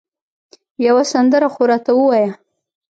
یوه 0.87 1.03
سندره 1.11 1.47
خو 1.53 1.61
راته 1.69 1.91
ووایه 1.95 2.31